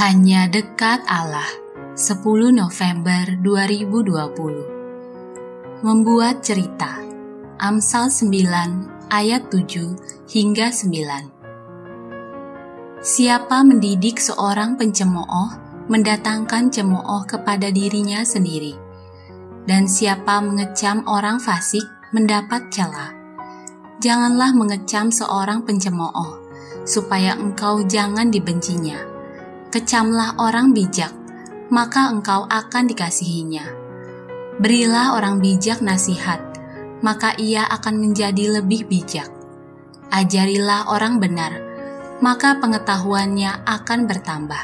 [0.00, 1.44] Hanya dekat Allah.
[1.92, 2.24] 10
[2.56, 7.04] November 2020 Membuat cerita.
[7.60, 18.72] Amsal 9 ayat 7 hingga 9 Siapa mendidik seorang pencemooh mendatangkan cemooh kepada dirinya sendiri.
[19.68, 21.84] Dan siapa mengecam orang fasik
[22.16, 23.12] mendapat celah.
[24.00, 26.40] Janganlah mengecam seorang pencemooh
[26.88, 29.09] supaya engkau jangan dibencinya
[29.70, 31.14] Kecamlah orang bijak,
[31.70, 33.62] maka engkau akan dikasihinya.
[34.58, 36.42] Berilah orang bijak nasihat,
[37.06, 39.30] maka ia akan menjadi lebih bijak.
[40.10, 41.54] Ajarilah orang benar,
[42.18, 44.62] maka pengetahuannya akan bertambah.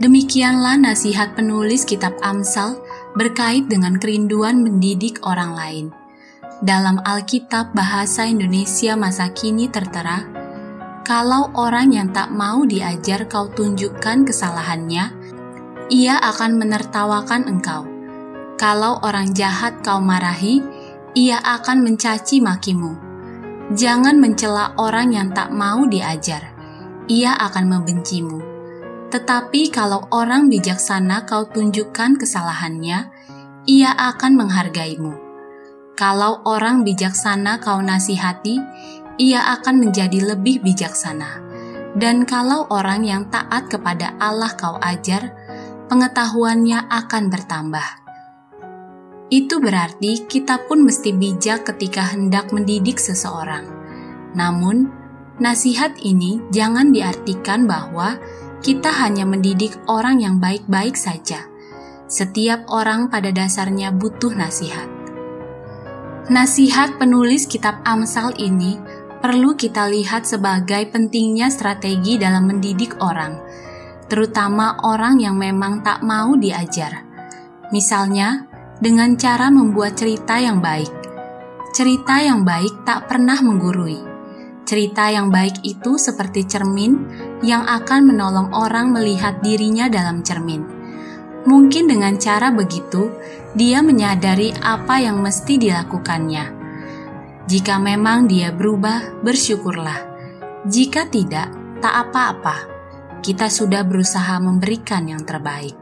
[0.00, 2.80] Demikianlah nasihat penulis kitab Amsal
[3.12, 5.86] berkait dengan kerinduan mendidik orang lain.
[6.64, 10.39] Dalam Alkitab Bahasa Indonesia masa kini tertera,
[11.10, 15.10] kalau orang yang tak mau diajar kau tunjukkan kesalahannya,
[15.90, 17.82] ia akan menertawakan engkau.
[18.54, 20.62] Kalau orang jahat kau marahi,
[21.18, 22.94] ia akan mencaci makimu.
[23.74, 26.54] Jangan mencela orang yang tak mau diajar,
[27.10, 28.38] ia akan membencimu.
[29.10, 33.10] Tetapi kalau orang bijaksana kau tunjukkan kesalahannya,
[33.66, 35.26] ia akan menghargaimu.
[35.98, 38.62] Kalau orang bijaksana kau nasihati,
[39.20, 41.44] ia akan menjadi lebih bijaksana.
[41.92, 45.36] Dan kalau orang yang taat kepada Allah kau ajar,
[45.92, 47.88] pengetahuannya akan bertambah.
[49.28, 53.68] Itu berarti kita pun mesti bijak ketika hendak mendidik seseorang.
[54.32, 54.88] Namun,
[55.38, 58.16] nasihat ini jangan diartikan bahwa
[58.64, 61.46] kita hanya mendidik orang yang baik-baik saja.
[62.10, 64.86] Setiap orang pada dasarnya butuh nasihat.
[66.30, 68.78] Nasihat penulis kitab Amsal ini
[69.20, 73.36] perlu kita lihat sebagai pentingnya strategi dalam mendidik orang,
[74.08, 77.04] terutama orang yang memang tak mau diajar.
[77.68, 78.48] Misalnya,
[78.80, 80.88] dengan cara membuat cerita yang baik.
[81.76, 84.08] Cerita yang baik tak pernah menggurui.
[84.64, 86.96] Cerita yang baik itu seperti cermin
[87.44, 90.64] yang akan menolong orang melihat dirinya dalam cermin.
[91.44, 93.12] Mungkin dengan cara begitu,
[93.52, 96.59] dia menyadari apa yang mesti dilakukannya
[97.48, 100.00] jika memang dia berubah, bersyukurlah.
[100.68, 101.48] Jika tidak,
[101.80, 102.68] tak apa-apa.
[103.24, 105.76] Kita sudah berusaha memberikan yang terbaik.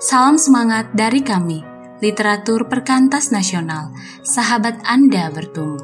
[0.00, 1.64] Salam semangat dari kami,
[2.00, 3.92] literatur perkantas nasional.
[4.24, 5.79] Sahabat Anda bertumbuh.